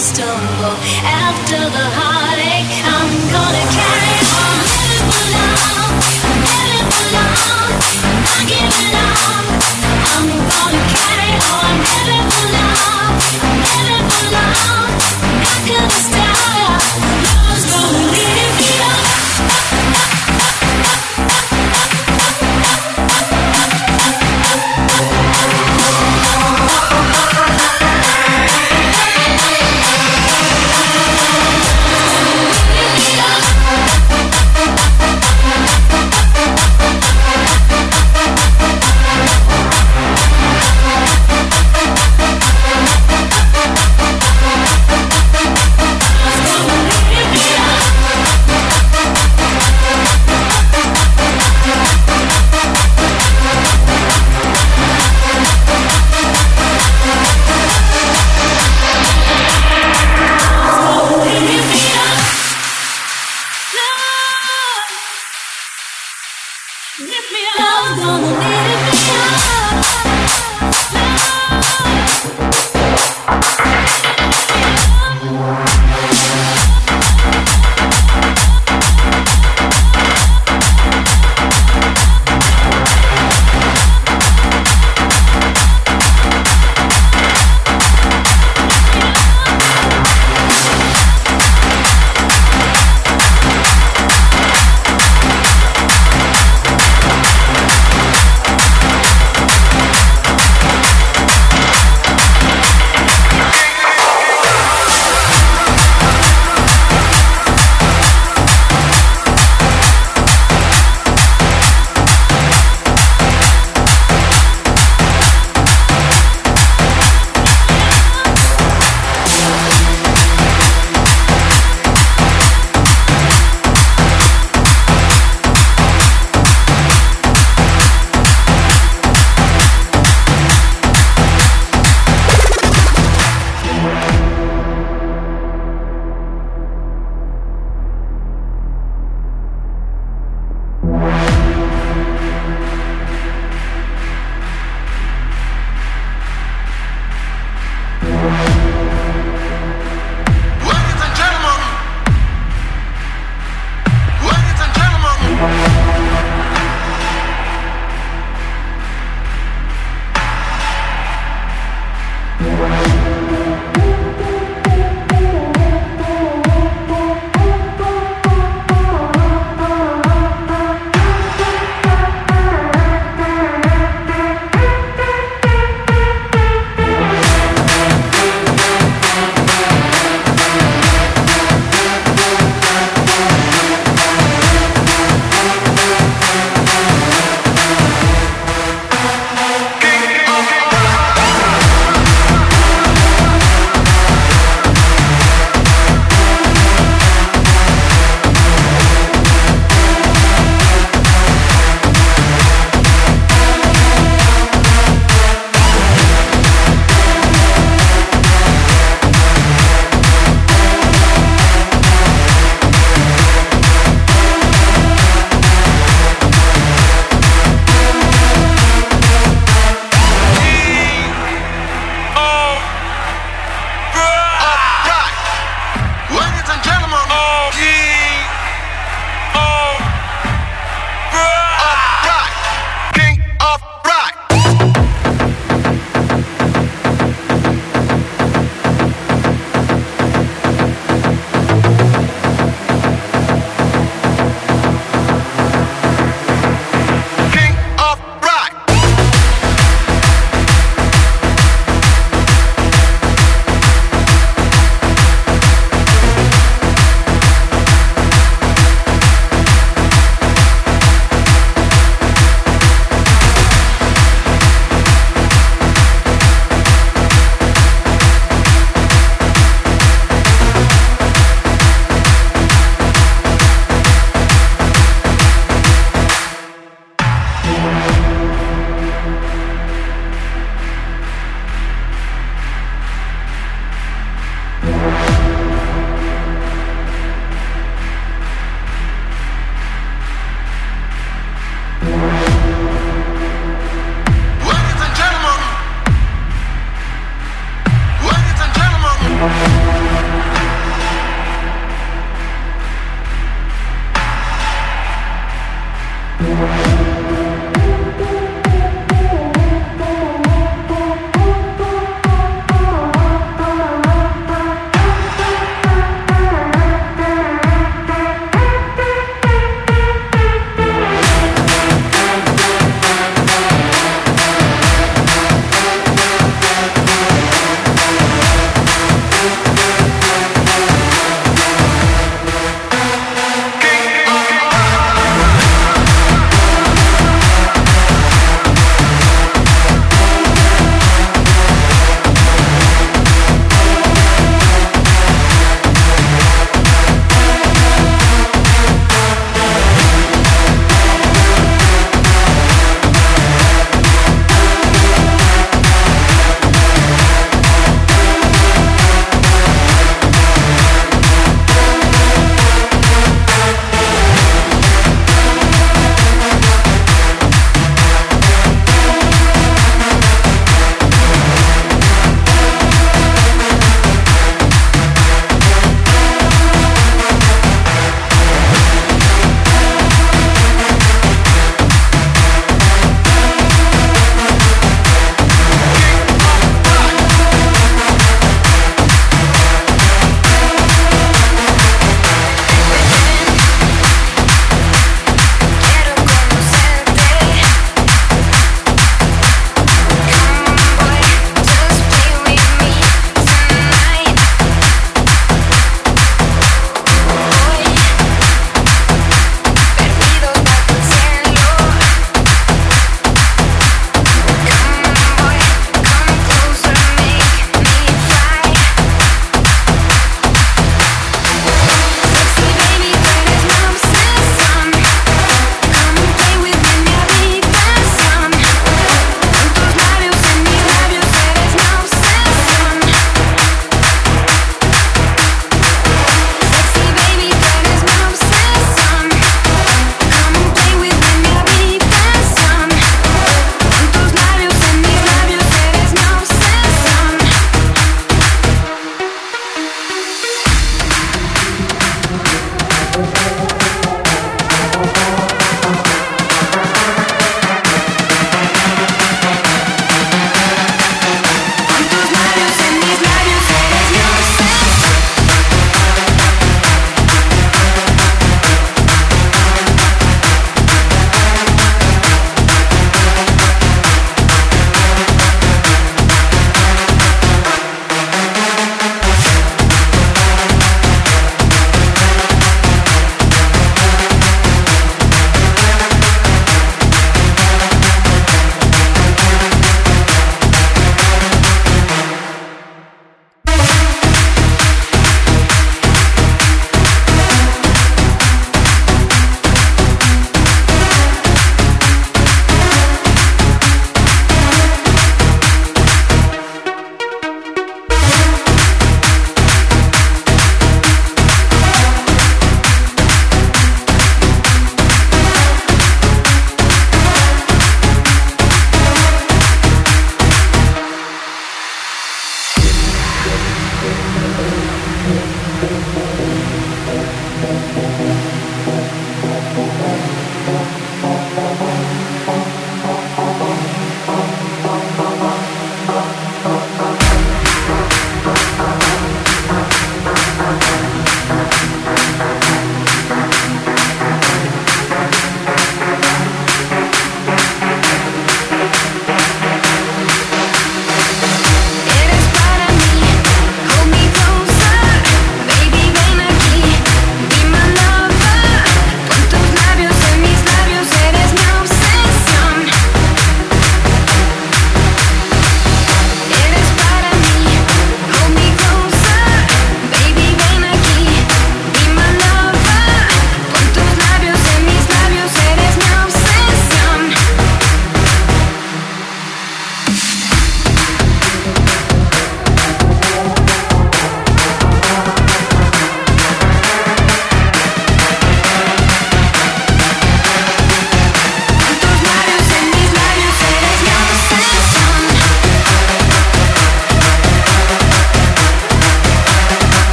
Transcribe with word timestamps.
gonna 0.00 0.16
the 0.16 0.70
Love's 1.04 1.50
gonna 1.50 2.19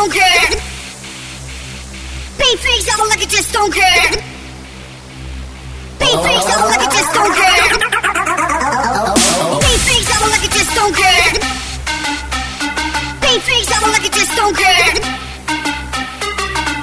don't 0.00 0.12
care. 0.12 0.48
Big 2.38 2.58
face, 2.58 2.88
I'ma 2.90 3.16
just 3.16 3.52
don't 3.52 3.72
care. 3.72 4.10
Big 5.98 6.16
face, 6.24 6.48
I'ma 6.54 6.88
just 6.96 7.12
don't 7.16 7.34
care. 7.40 7.66
Big 9.60 9.80
face, 9.86 10.10
I'ma 10.16 10.36
just 10.56 10.72
don't 10.78 10.94
care. 11.00 11.30
Big 13.20 13.40
things, 13.48 13.68
I'ma 13.76 13.98
just 14.18 14.36
don't 14.36 14.56
care. 14.56 14.94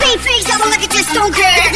Big 0.04 0.20
things, 0.26 0.48
I'ma 0.54 0.68
just 0.96 1.14
don't 1.14 1.34
care. 1.34 1.67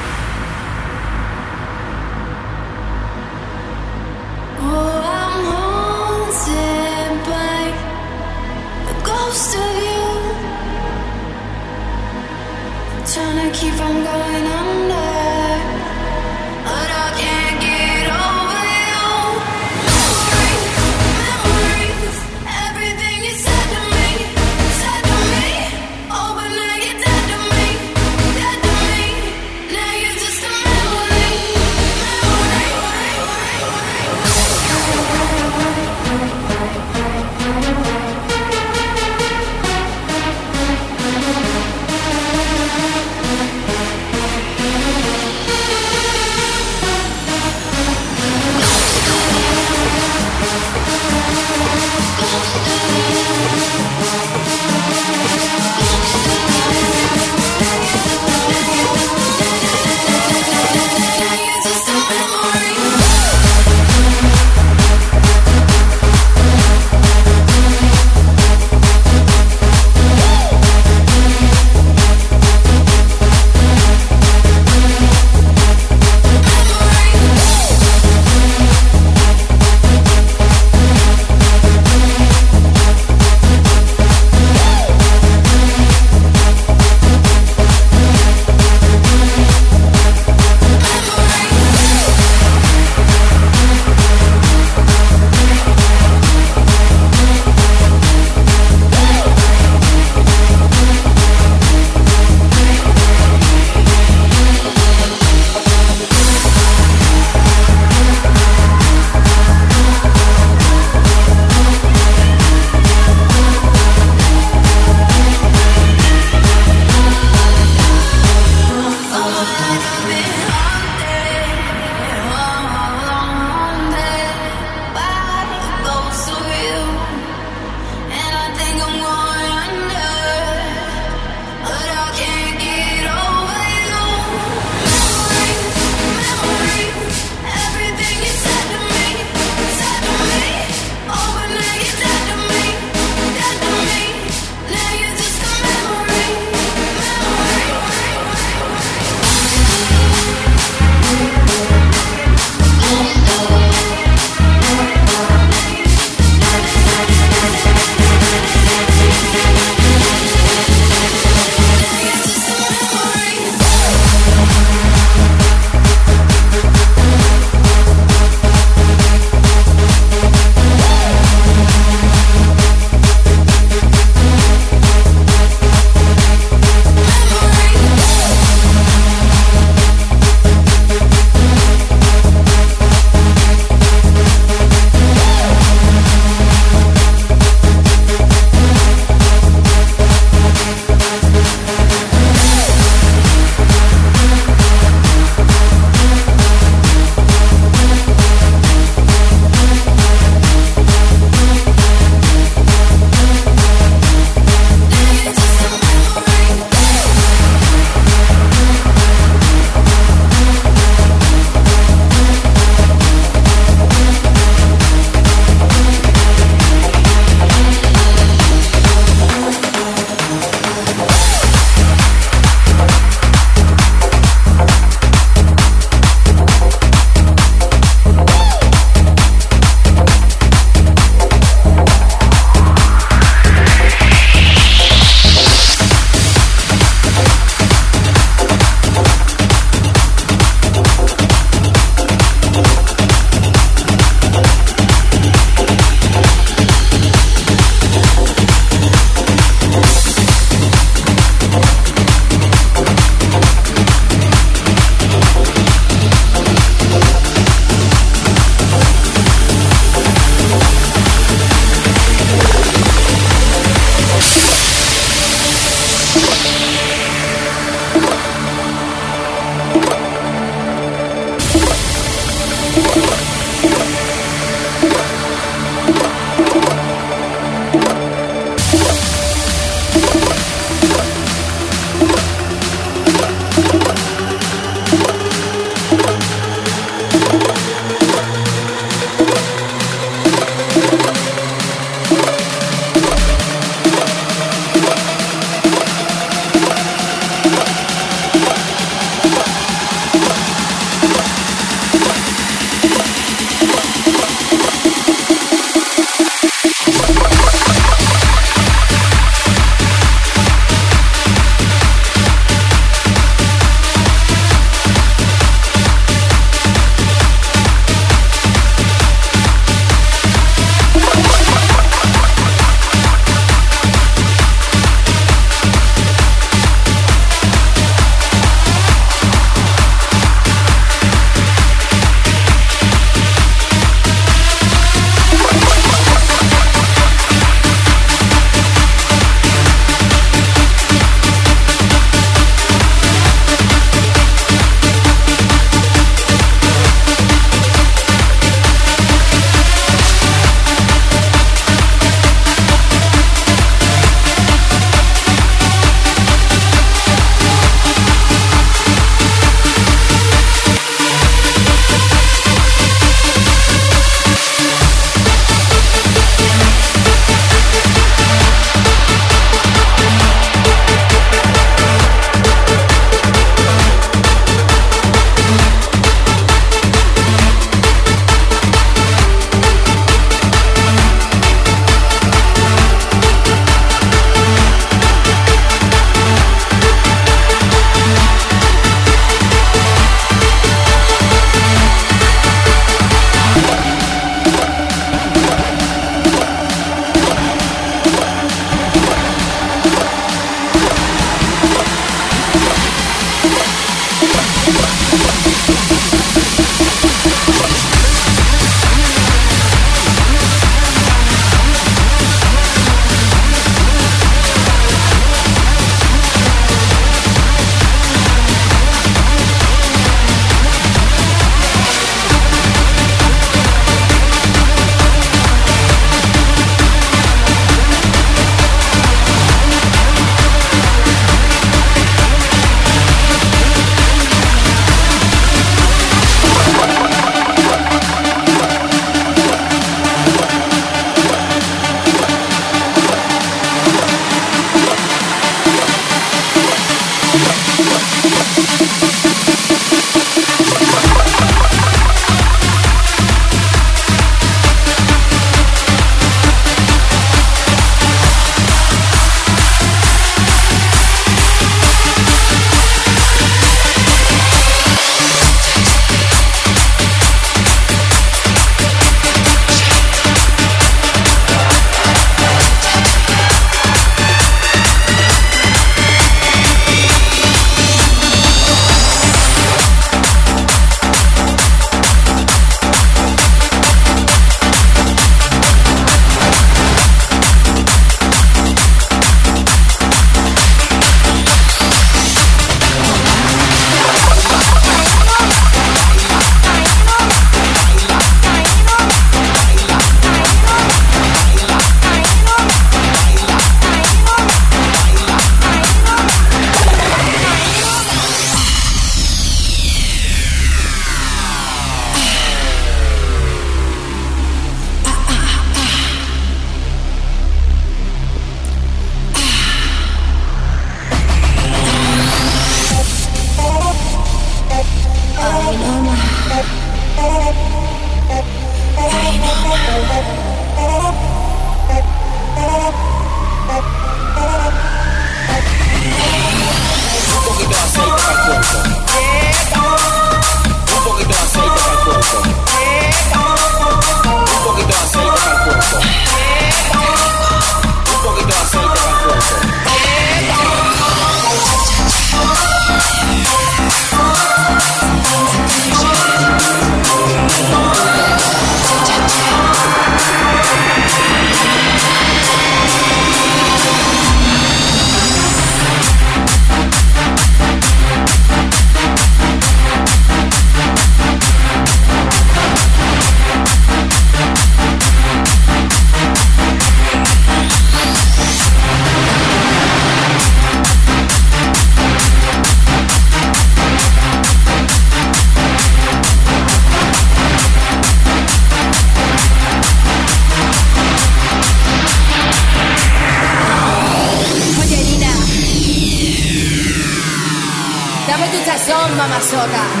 loca. 599.61 600.00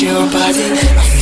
Your 0.00 0.30
body. 0.30 1.17